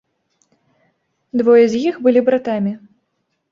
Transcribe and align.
Двое 1.43 1.65
з 1.75 1.83
іх 1.91 2.01
былі 2.07 2.25
братамі. 2.33 2.77